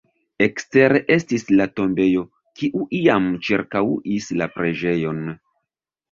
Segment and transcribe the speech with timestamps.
[0.43, 2.23] Ekstere estis la tombejo,
[2.61, 5.21] kiu iam ĉirkaŭis la preĝejon.